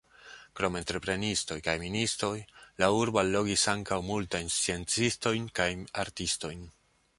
[0.59, 2.31] Krom entreprenistoj kaj ministoj
[2.85, 5.71] la urbo allogis ankaŭ multajn sciencistojn kaj
[6.07, 6.69] artistojn.